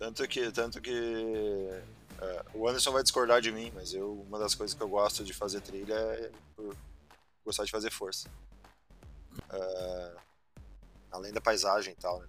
[0.00, 0.50] Tanto que.
[0.50, 4.82] Tanto que uh, o Anderson vai discordar de mim, mas eu, uma das coisas que
[4.82, 6.30] eu gosto de fazer trilha é
[7.44, 8.28] gostar de fazer força.
[9.52, 10.20] Uh,
[11.10, 12.28] além da paisagem e tal, né?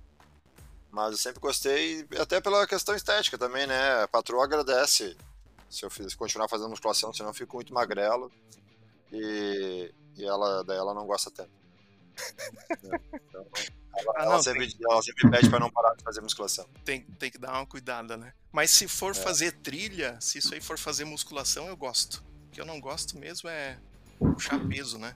[0.92, 4.04] Mas eu sempre gostei, até pela questão estética também, né?
[4.04, 5.18] A patroa agradece
[5.74, 8.32] se eu fiz, continuar fazendo musculação, senão eu fico muito magrelo.
[9.12, 11.50] E, e ela, daí ela não gosta tanto.
[13.28, 13.48] então,
[13.98, 14.86] ela, ah, não, ela, sempre, tem...
[14.88, 16.70] ela, sempre, pede para não parar de fazer musculação.
[16.86, 18.34] Tem, tem que dar uma cuidada, né?
[18.52, 19.14] Mas se for é.
[19.16, 22.24] fazer trilha, se isso aí for fazer musculação, eu gosto.
[22.48, 23.80] O que eu não gosto mesmo é
[24.20, 25.16] puxar peso, né?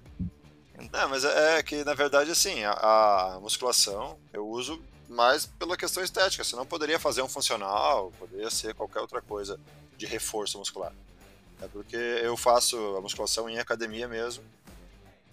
[0.77, 5.75] Não, mas é, é que na verdade assim, a, a, musculação eu uso mais pela
[5.75, 9.59] questão estética, senão poderia fazer um funcional, poderia ser qualquer outra coisa
[9.97, 10.93] de reforço muscular.
[11.61, 14.43] É porque eu faço a musculação em academia mesmo,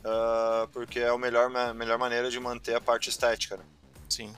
[0.01, 3.65] uh, porque é a melhor, a melhor maneira de manter a parte estética, né?
[4.09, 4.35] Sim.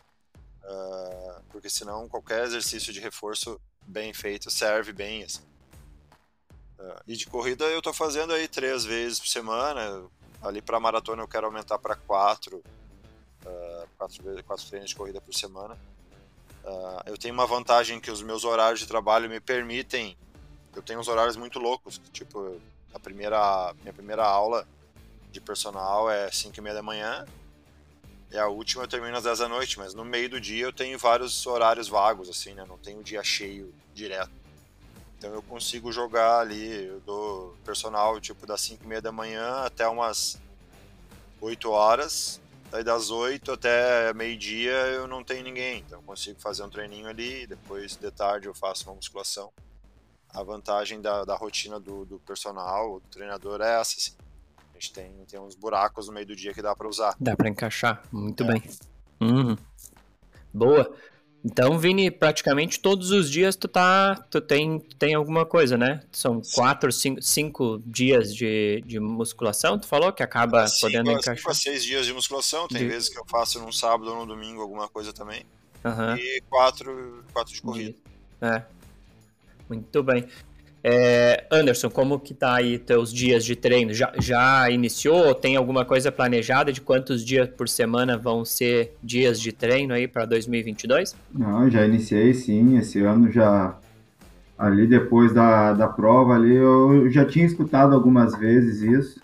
[0.65, 5.43] Uh, porque senão qualquer exercício de reforço bem feito serve bem, assim.
[6.79, 10.05] Uh, e de corrida eu tô fazendo aí três vezes por semana,
[10.43, 12.63] Ali para maratona eu quero aumentar para quatro,
[13.45, 15.75] uh, quatro, quatro treinos de corrida por semana.
[16.65, 20.17] Uh, eu tenho uma vantagem que os meus horários de trabalho me permitem.
[20.75, 22.61] Eu tenho uns horários muito loucos, tipo
[22.93, 24.67] a primeira minha primeira aula
[25.31, 27.27] de personal é 5 e meia da manhã
[28.31, 30.73] e a última eu termino às 10 da noite, mas no meio do dia eu
[30.73, 32.65] tenho vários horários vagos, assim, né?
[32.67, 34.31] Não tenho dia cheio direto.
[35.19, 39.65] Então eu consigo jogar ali, eu dou personal tipo das 5 e meia da manhã
[39.65, 40.39] até umas
[41.41, 42.41] 8 horas.
[42.71, 45.81] Daí das 8 até meio-dia eu não tenho ninguém.
[45.87, 49.53] Então eu consigo fazer um treininho ali, depois de tarde eu faço uma musculação.
[50.35, 54.13] A vantagem da, da rotina do, do personal, do treinador é essa, assim.
[54.59, 57.17] A gente tem, tem uns buracos no meio do dia que dá para usar.
[57.19, 58.47] Dá para encaixar, muito é.
[58.47, 58.63] bem.
[59.19, 59.57] Uhum.
[60.53, 60.95] Boa.
[61.47, 66.03] Então, Vini, praticamente todos os dias tu tá, tu tem, tem alguma coisa, né?
[66.11, 71.37] São quatro, cinco, cinco dias de, de musculação, tu falou que acaba cinco, podendo encaixar?
[71.37, 72.89] Cinco a seis dias de musculação, tem de...
[72.89, 75.47] vezes que eu faço num sábado ou no domingo alguma coisa também.
[75.85, 76.17] Uhum.
[76.17, 77.97] E quatro, quatro de corrida.
[78.41, 78.63] É,
[79.69, 80.27] muito bem.
[80.89, 83.93] É, Anderson, como que tá aí teus dias de treino?
[83.93, 85.35] Já, já iniciou?
[85.35, 90.07] Tem alguma coisa planejada de quantos dias por semana vão ser dias de treino aí
[90.07, 91.17] para 2022?
[91.35, 92.79] Não, já iniciei sim.
[92.79, 93.77] Esse ano já
[94.57, 99.21] ali depois da, da prova ali eu já tinha escutado algumas vezes isso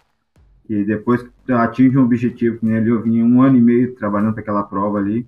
[0.67, 4.33] que depois que atinge um objetivo, que ali eu vim um ano e meio trabalhando
[4.33, 5.25] para aquela prova ali,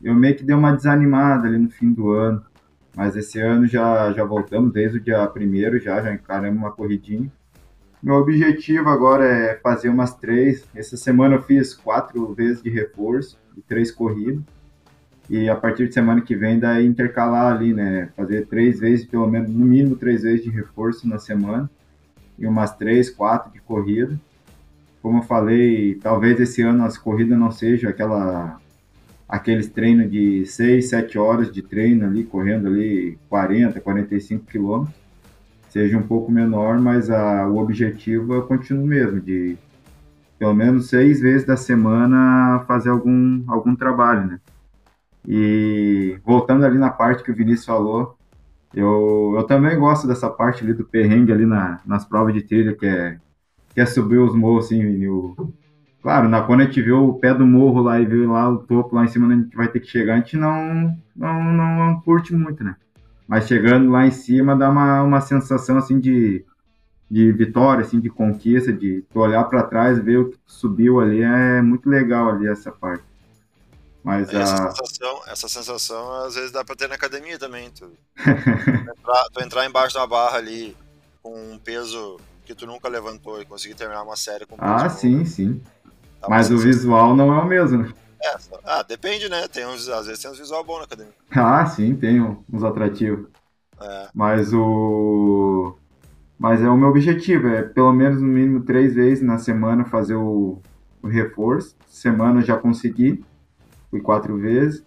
[0.00, 2.44] eu meio que dei uma desanimada ali no fim do ano.
[2.94, 7.30] Mas esse ano já, já voltamos, desde o dia primeiro já, já encaramos uma corridinha.
[8.02, 10.68] Meu objetivo agora é fazer umas três.
[10.74, 14.42] Essa semana eu fiz quatro vezes de reforço e três corridas.
[15.28, 18.10] E a partir de semana que vem, daí intercalar ali, né?
[18.14, 21.70] Fazer três vezes, pelo menos, no mínimo três vezes de reforço na semana.
[22.38, 24.20] E umas três, quatro de corrida.
[25.00, 28.60] Como eu falei, talvez esse ano as corridas não sejam aquela
[29.28, 34.94] aqueles treinos de 6, 7 horas de treino ali, correndo ali 40, 45 quilômetros,
[35.70, 39.56] seja um pouco menor, mas a, o objetivo é continuo mesmo, de
[40.38, 44.40] pelo menos seis vezes da semana fazer algum, algum trabalho, né?
[45.26, 48.16] E voltando ali na parte que o Vinícius falou,
[48.74, 52.74] eu, eu também gosto dessa parte ali do perrengue ali na, nas provas de trilha,
[52.74, 53.18] que é,
[53.72, 55.52] que é subir os morros, assim, o,
[56.04, 58.58] Claro, na, quando a gente vê o pé do morro lá e vê lá o
[58.58, 61.42] topo lá em cima onde a gente vai ter que chegar, a gente não, não,
[61.42, 62.76] não, não curte muito, né?
[63.26, 66.44] Mas chegando lá em cima dá uma, uma sensação assim de,
[67.10, 71.22] de vitória, assim, de conquista, de tu olhar para trás, ver o que subiu ali,
[71.22, 73.02] é muito legal ali essa parte.
[74.02, 74.70] Mas essa, a...
[74.72, 77.70] sensação, essa sensação às vezes dá para ter na academia também.
[77.70, 80.76] Tu, tu, entrar, tu entrar embaixo da barra ali
[81.22, 85.24] com um peso que tu nunca levantou e conseguir terminar uma série com Ah, sim,
[85.24, 85.62] sim.
[86.24, 87.92] Tá Mas o visual não é o mesmo, né?
[88.22, 89.46] É, ah, depende, né?
[89.48, 91.12] Tem uns, às vezes tem uns visual bom na academia.
[91.30, 93.26] Ah, sim, tem uns atrativos.
[93.80, 94.08] É.
[94.14, 95.76] Mas o.
[96.38, 100.14] Mas é o meu objetivo, é pelo menos no mínimo três vezes na semana fazer
[100.14, 100.58] o,
[101.02, 101.76] o reforço.
[101.86, 103.22] Semana já consegui,
[103.90, 104.82] fui quatro vezes.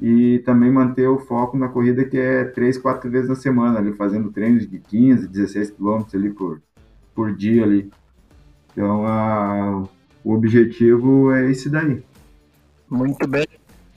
[0.00, 3.92] E também manter o foco na corrida que é três, quatro vezes na semana, ali
[3.92, 6.60] fazendo treinos de 15, 16 quilômetros ali por,
[7.14, 7.88] por dia ali.
[8.72, 9.84] Então, a,
[10.24, 12.02] o objetivo é esse daí.
[12.88, 13.46] Muito bem.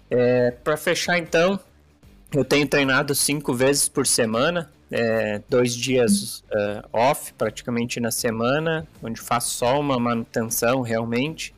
[0.10, 1.60] É, Para fechar, então,
[2.34, 8.88] eu tenho treinado cinco vezes por semana, é, dois dias uh, off praticamente na semana,
[9.02, 11.54] onde faço só uma manutenção realmente,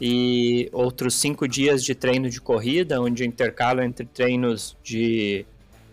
[0.00, 5.44] e outros cinco dias de treino de corrida, onde intercalo entre treinos de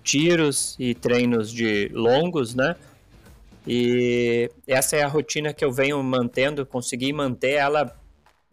[0.03, 2.75] tiros e treinos de longos, né?
[3.67, 7.95] E essa é a rotina que eu venho mantendo, consegui manter ela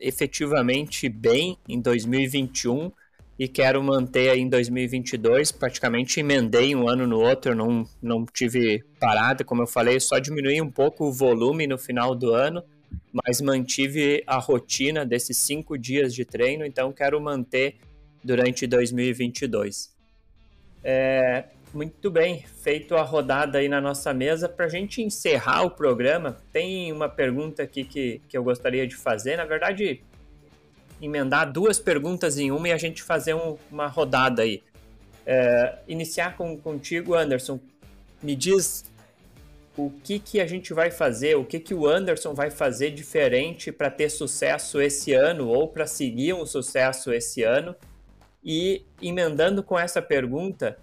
[0.03, 2.91] efetivamente bem em 2021
[3.39, 5.53] e quero manter aí em 2022.
[5.53, 10.61] Praticamente emendei um ano no outro, não, não tive parada, como eu falei, só diminuí
[10.61, 12.63] um pouco o volume no final do ano,
[13.13, 17.77] mas mantive a rotina desses cinco dias de treino, então quero manter
[18.23, 19.93] durante 2022.
[20.85, 24.49] É, muito bem, feito a rodada aí na nossa mesa.
[24.49, 28.95] Para a gente encerrar o programa, tem uma pergunta aqui que, que eu gostaria de
[28.95, 29.37] fazer.
[29.37, 30.03] Na verdade,
[31.01, 34.63] emendar duas perguntas em uma e a gente fazer um, uma rodada aí.
[35.25, 37.59] É, iniciar com, contigo, Anderson.
[38.23, 38.85] Me diz
[39.77, 43.73] o que, que a gente vai fazer, o que, que o Anderson vai fazer diferente
[43.73, 47.75] para ter sucesso esse ano ou para seguir um sucesso esse ano.
[48.45, 50.77] E emendando com essa pergunta,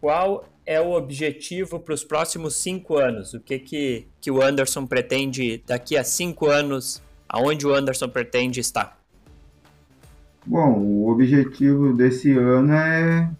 [0.00, 3.32] qual é o objetivo para os próximos cinco anos?
[3.32, 7.02] O que, que, que o Anderson pretende daqui a cinco anos?
[7.28, 8.98] Aonde o Anderson pretende estar?
[10.46, 13.30] Bom, o objetivo desse ano é,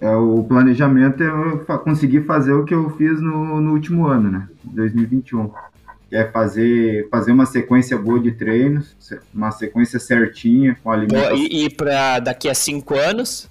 [0.00, 4.48] é o planejamento é conseguir fazer o que eu fiz no, no último ano, né?
[4.64, 5.50] 2021.
[6.08, 8.96] Que é fazer, fazer uma sequência boa de treinos,
[9.32, 11.36] uma sequência certinha com alimentação.
[11.36, 13.48] E, e para daqui a cinco anos,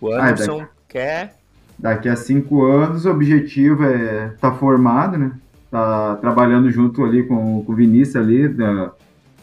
[0.00, 0.70] o Anderson ah, daqui...
[0.88, 1.43] quer
[1.84, 5.38] Daqui a cinco anos, o objetivo é estar tá formado, né?
[5.70, 8.94] Tá trabalhando junto ali com, com o Vinícius ali, da,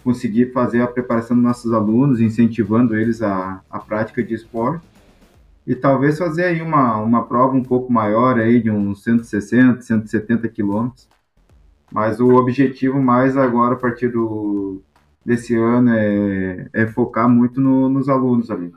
[0.03, 4.83] conseguir fazer a preparação dos nossos alunos, incentivando eles a, a prática de esporte.
[5.67, 10.49] E talvez fazer aí uma, uma prova um pouco maior aí, de uns 160, 170
[10.49, 11.07] quilômetros.
[11.91, 14.81] Mas o objetivo mais agora, a partir do,
[15.23, 18.73] desse ano, é, é focar muito no, nos alunos ali.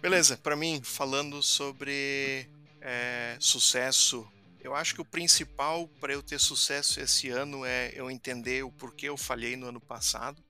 [0.00, 2.46] Beleza, para mim, falando sobre
[2.88, 4.26] é, sucesso,
[4.62, 8.72] eu acho que o principal para eu ter sucesso esse ano é eu entender o
[8.72, 10.42] porquê eu falhei no ano passado.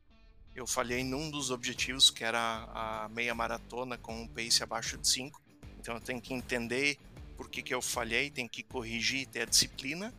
[0.54, 2.38] Eu falhei num dos objetivos, que era
[2.72, 5.42] a meia maratona com um pace abaixo de 5.
[5.80, 6.96] Então eu tenho que entender
[7.36, 10.14] por que, que eu falhei, tenho que corrigir, ter a disciplina.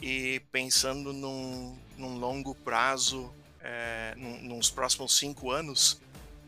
[0.00, 6.00] e pensando num, num longo prazo, é, num, nos próximos cinco anos,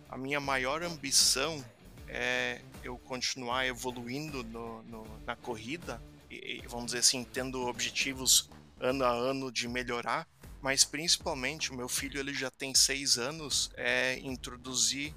[0.09, 1.65] a minha maior ambição
[2.09, 6.01] é eu continuar evoluindo no, no, na corrida
[6.31, 8.51] e, vamos dizer assim, tendo objetivos
[8.81, 10.27] ano a ano de melhorar,
[10.63, 15.15] mas principalmente o meu filho ele já tem seis anos, é introduzir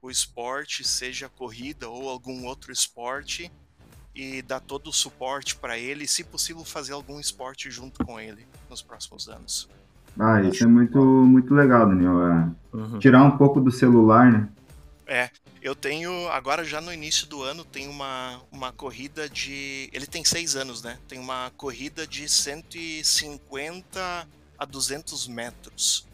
[0.00, 3.50] o esporte, seja corrida ou algum outro esporte,
[4.14, 8.20] e dar todo o suporte para ele, e, se possível fazer algum esporte junto com
[8.20, 9.68] ele nos próximos anos.
[10.18, 12.22] Ah, isso é muito, muito legal, Daniel.
[12.22, 12.98] É uhum.
[13.00, 14.48] Tirar um pouco do celular, né?
[15.06, 15.30] É,
[15.60, 19.88] eu tenho, agora já no início do ano, tem uma, uma corrida de.
[19.92, 20.98] Ele tem seis anos, né?
[21.08, 24.28] Tem uma corrida de 150
[24.58, 26.06] a 200 metros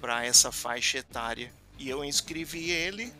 [0.00, 1.52] para essa faixa etária.
[1.78, 3.12] E eu inscrevi ele.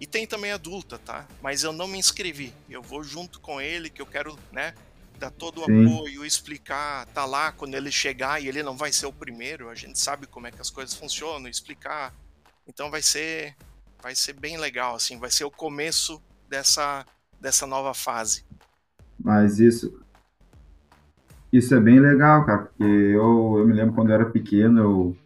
[0.00, 1.28] E tem também adulta, tá?
[1.40, 2.52] Mas eu não me inscrevi.
[2.68, 4.74] Eu vou junto com ele, que eu quero, né?
[5.16, 5.86] Dar todo o Sim.
[5.86, 9.68] apoio, explicar, tá lá quando ele chegar e ele não vai ser o primeiro.
[9.68, 12.12] A gente sabe como é que as coisas funcionam, explicar.
[12.66, 13.54] Então vai ser
[14.02, 17.06] vai ser bem legal, assim, vai ser o começo dessa,
[17.40, 18.44] dessa nova fase.
[19.18, 20.00] Mas isso,
[21.52, 25.16] isso é bem legal, cara, porque eu, eu me lembro quando eu era pequeno, eu,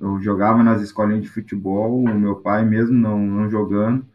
[0.00, 4.06] eu jogava nas escolinhas de futebol, o meu pai mesmo não, não jogando,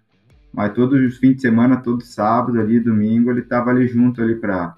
[0.52, 4.36] mas todos os fins de semana, todo sábado ali, domingo, ele tava ali junto ali
[4.36, 4.76] para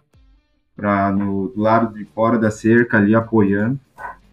[0.75, 3.77] para no do lado de fora da cerca ali apoiando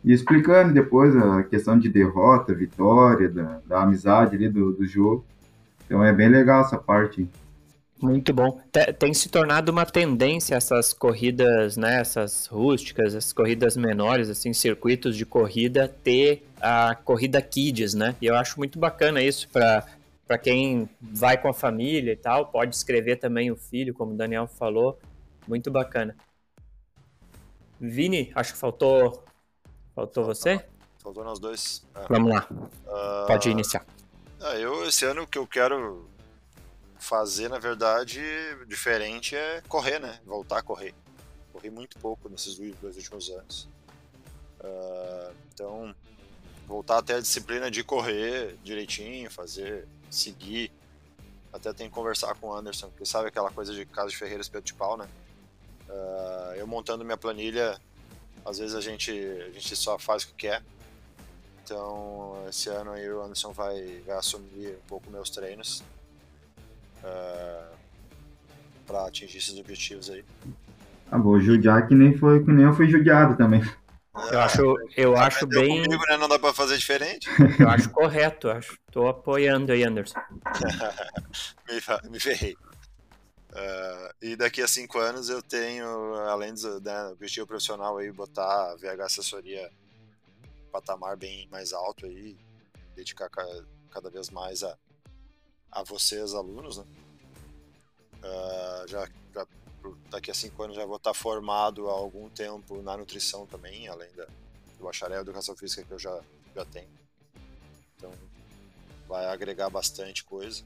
[0.07, 5.27] e explicando depois a questão de derrota, vitória, da, da amizade ali do, do jogo.
[5.85, 7.29] Então é bem legal essa parte.
[8.01, 8.61] Muito bom.
[9.01, 15.17] Tem se tornado uma tendência essas corridas, né, essas rústicas, essas corridas menores, assim, circuitos
[15.17, 18.15] de corrida, ter a corrida kids, né?
[18.21, 19.85] E eu acho muito bacana isso para
[20.27, 24.17] para quem vai com a família e tal, pode escrever também o filho, como o
[24.17, 24.99] Daniel falou.
[25.47, 26.17] Muito bacana.
[27.81, 29.25] Vini, acho que faltou
[29.97, 30.63] Faltou você?
[30.99, 31.83] Faltou nós dois.
[31.95, 32.07] É.
[32.07, 32.47] Vamos lá.
[32.51, 33.27] Uh...
[33.27, 33.87] Pode iniciar.
[34.39, 36.07] Ah, eu, esse ano, o que eu quero
[36.99, 38.21] fazer, na verdade,
[38.67, 40.21] diferente é correr, né?
[40.27, 40.95] Voltar a correr.
[41.51, 43.71] Corri muito pouco nesses dois últimos anos.
[44.61, 45.95] Uh, então,
[46.67, 50.71] voltar até a disciplina de correr direitinho, fazer, seguir.
[51.51, 54.43] Até tem que conversar com o Anderson, porque sabe aquela coisa de casa de Ferreira
[54.43, 55.09] espeto de pau, né?
[55.89, 57.81] Uh, eu montando minha planilha
[58.47, 60.63] às vezes a gente, a gente só faz o que quer.
[61.65, 65.81] Então, esse ano aí o Anderson vai, vai assumir um pouco meus treinos
[67.03, 67.65] uh, eh,
[68.87, 70.25] para atingir esses objetivos aí.
[71.11, 73.63] Ah, vou judiar que nem, foi, que nem eu fui judiado também.
[74.31, 75.83] Eu acho, eu acho bem.
[75.83, 76.17] Comigo, né?
[76.17, 77.29] Não dá para fazer diferente.
[77.61, 78.79] Eu acho correto, acho.
[78.91, 80.19] Tô apoiando aí, Anderson.
[81.69, 82.57] me, me ferrei.
[83.57, 85.87] Uh, e daqui a cinco anos eu tenho,
[86.29, 89.73] além do né, objetivo profissional aí, botar a VH assessoria
[90.71, 92.37] patamar bem mais alto aí,
[92.95, 94.77] dedicar cada vez mais a,
[95.73, 96.85] a vocês, alunos, né?
[98.17, 99.47] Uh, já, já,
[100.11, 104.11] daqui a cinco anos já vou estar formado há algum tempo na nutrição também, além
[104.13, 104.27] da,
[104.77, 106.21] do bacharel em educação física que eu já,
[106.55, 106.91] já tenho.
[107.97, 108.13] Então
[109.09, 110.63] vai agregar bastante coisa.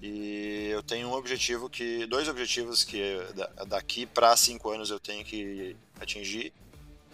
[0.00, 2.06] E eu tenho um objetivo que.
[2.06, 3.18] dois objetivos que
[3.66, 6.52] daqui para cinco anos eu tenho que atingir.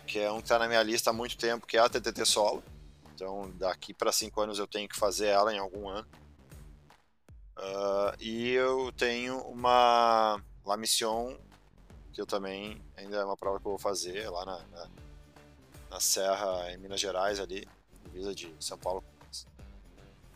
[0.06, 2.24] Que é um que está na minha lista há muito tempo, que é a TTT
[2.24, 2.62] solo.
[3.14, 6.06] Então daqui para cinco anos eu tenho que fazer ela em algum ano.
[7.56, 11.36] Uh, e eu tenho uma La Mission,
[12.12, 14.88] que eu também ainda é uma prova que eu vou fazer lá na, na,
[15.90, 17.68] na Serra, em Minas Gerais, ali,
[18.06, 19.04] divisa de São Paulo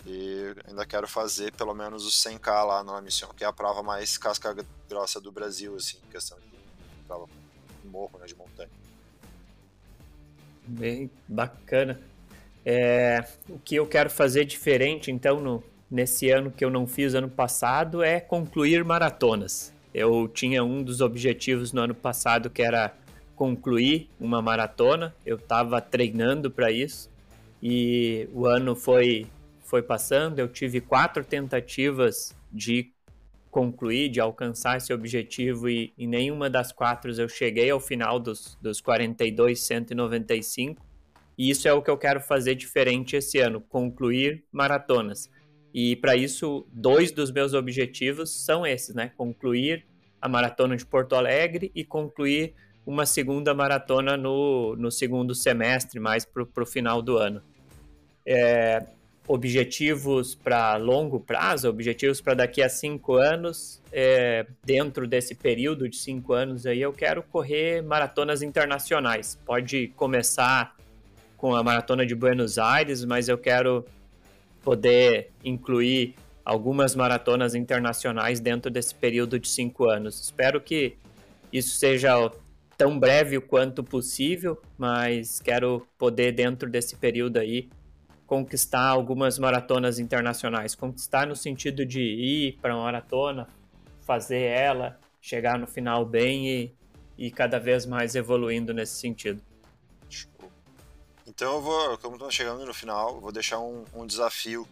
[0.06, 3.82] e ainda quero fazer pelo menos os 100k lá na missão, que é a prova
[3.82, 4.56] mais casca
[4.88, 6.46] grossa do Brasil, assim, questão de
[7.06, 7.26] prova
[7.82, 8.70] de morro, né, de montanha.
[10.66, 12.00] Bem bacana.
[12.64, 17.14] É, o que eu quero fazer diferente, então, no, nesse ano que eu não fiz
[17.14, 19.72] ano passado, é concluir maratonas.
[19.94, 22.94] Eu tinha um dos objetivos no ano passado que era
[23.34, 25.14] concluir uma maratona.
[25.24, 27.08] Eu estava treinando para isso
[27.62, 29.26] e o ano foi
[29.66, 32.92] foi passando, eu tive quatro tentativas de
[33.50, 38.56] concluir, de alcançar esse objetivo e em nenhuma das quatro eu cheguei ao final dos,
[38.60, 40.84] dos 42, 195.
[41.38, 45.30] E isso é o que eu quero fazer diferente esse ano, concluir maratonas.
[45.72, 49.10] E para isso, dois dos meus objetivos são esses, né?
[49.16, 49.86] Concluir
[50.20, 52.54] a maratona de Porto Alegre e concluir
[52.86, 57.42] uma segunda maratona no, no segundo semestre, mais para o final do ano.
[58.24, 58.86] É,
[59.28, 63.82] objetivos para longo prazo, objetivos para daqui a cinco anos.
[63.92, 69.38] É, dentro desse período de cinco anos aí, eu quero correr maratonas internacionais.
[69.44, 70.76] Pode começar
[71.36, 73.84] com a maratona de Buenos Aires, mas eu quero
[74.62, 76.14] poder incluir
[76.44, 80.20] algumas maratonas internacionais dentro desse período de cinco anos.
[80.20, 80.96] Espero que
[81.52, 82.30] isso seja
[82.76, 87.68] tão breve quanto possível, mas quero poder dentro desse período aí
[88.26, 90.74] conquistar algumas maratonas internacionais.
[90.74, 93.48] Conquistar no sentido de ir para uma maratona,
[94.02, 96.74] fazer ela, chegar no final bem e,
[97.16, 99.42] e cada vez mais evoluindo nesse sentido.
[101.26, 104.66] Então eu vou, como estamos chegando no final, vou deixar um, um, desafio,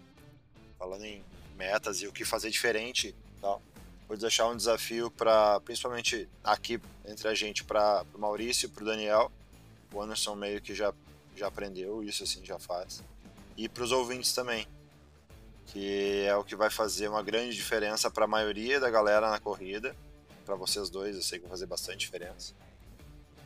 [0.78, 1.22] falando em
[1.56, 3.60] metas e o que fazer diferente, tal.
[4.08, 8.86] Vou deixar um desafio para, principalmente aqui entre a gente, para o Maurício para o
[8.86, 9.32] Daniel.
[9.92, 10.92] O Anderson meio que já
[11.36, 13.02] já aprendeu isso assim, já faz
[13.56, 14.66] e para os ouvintes também,
[15.66, 19.38] que é o que vai fazer uma grande diferença para a maioria da galera na
[19.38, 19.94] corrida.
[20.44, 22.52] Para vocês dois, eu sei que vai fazer bastante diferença.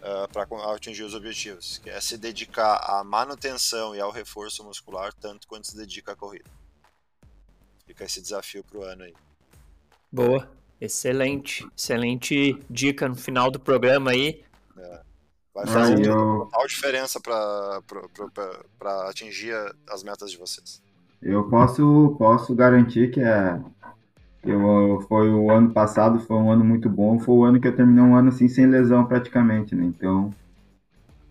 [0.00, 4.62] Uh, ah, para atingir os objetivos, que é se dedicar à manutenção e ao reforço
[4.62, 6.48] muscular tanto quanto se dedica à corrida.
[7.86, 9.14] Fica esse desafio para o ano aí.
[10.10, 10.50] Boa,
[10.80, 14.44] excelente, excelente dica no final do programa aí.
[14.76, 15.07] É.
[15.54, 16.14] Vai fazer eu...
[16.14, 19.54] total diferença para atingir
[19.88, 20.80] as metas de vocês.
[21.20, 23.60] Eu posso, posso garantir que é,
[24.44, 27.18] eu, foi o ano passado, foi um ano muito bom.
[27.18, 29.84] Foi o ano que eu terminei um ano assim sem lesão praticamente, né?
[29.84, 30.32] Então,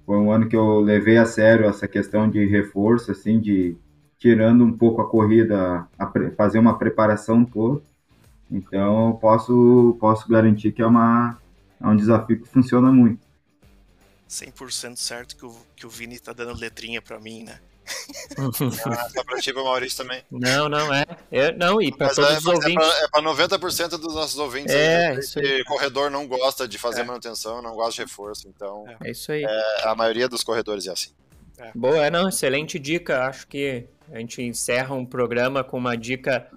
[0.05, 3.75] foi um ano que eu levei a sério essa questão de reforço, assim, de
[4.17, 7.81] tirando um pouco a corrida, a fazer uma preparação toda.
[8.49, 11.37] Então, posso, posso garantir que é, uma,
[11.81, 13.26] é um desafio que funciona muito.
[14.29, 17.59] 100% certo que o, que o Vini tá dando letrinha pra mim, né?
[18.85, 20.21] ah, tá pra ti pro Maurício também.
[20.29, 21.05] Não, não é.
[21.31, 22.85] Eu, não, e pra mas todos é, os ouvintes.
[22.85, 24.73] É pra, é pra 90% dos nossos ouvintes.
[24.73, 25.63] É, aí, isso aí.
[25.63, 27.03] corredor não gosta de fazer é.
[27.03, 28.85] manutenção, não gosta de reforço, então.
[29.01, 29.43] É, isso aí.
[29.43, 31.11] É, a maioria dos corredores é assim.
[31.57, 31.71] É.
[31.73, 33.25] Boa, é, não, excelente dica.
[33.25, 36.47] Acho que a gente encerra um programa com uma dica.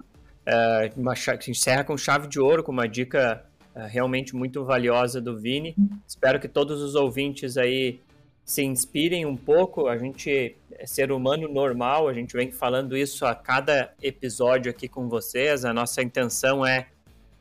[0.41, 1.13] Uh, uma,
[1.47, 5.75] encerra com chave de ouro, com uma dica é, realmente muito valiosa do Vini.
[6.07, 7.99] Espero que todos os ouvintes aí
[8.43, 9.87] se inspirem um pouco.
[9.87, 14.87] A gente é ser humano normal, a gente vem falando isso a cada episódio aqui
[14.87, 15.63] com vocês.
[15.63, 16.87] A nossa intenção é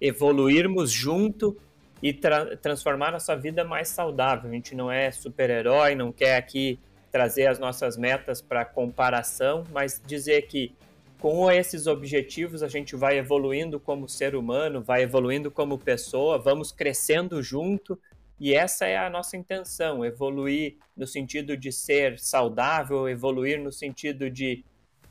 [0.01, 1.57] evoluirmos junto
[2.03, 4.51] e tra transformar nossa vida mais saudável.
[4.51, 6.79] A gente não é super-herói, não quer aqui
[7.11, 10.73] trazer as nossas metas para comparação, mas dizer que
[11.21, 16.73] com esses objetivos a gente vai evoluindo como ser humano, vai evoluindo como pessoa, vamos
[16.73, 17.99] crescendo junto
[18.41, 24.31] e essa é a nossa intenção, evoluir no sentido de ser saudável, evoluir no sentido
[24.31, 24.65] de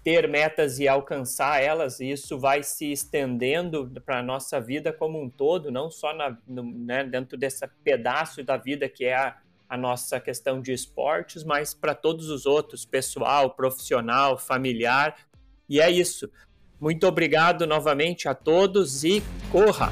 [0.03, 5.21] ter metas e alcançar elas, e isso vai se estendendo para a nossa vida como
[5.21, 9.37] um todo, não só na, no, né, dentro desse pedaço da vida que é a,
[9.67, 15.15] a nossa questão de esportes, mas para todos os outros, pessoal, profissional, familiar,
[15.69, 16.29] e é isso.
[16.79, 19.91] Muito obrigado novamente a todos e corra!